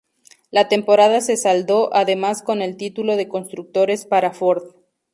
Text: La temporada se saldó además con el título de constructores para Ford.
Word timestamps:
La 0.49 0.67
temporada 0.67 1.21
se 1.21 1.37
saldó 1.37 1.93
además 1.93 2.41
con 2.41 2.63
el 2.63 2.75
título 2.75 3.17
de 3.17 3.27
constructores 3.27 4.07
para 4.07 4.31
Ford. 4.33 4.63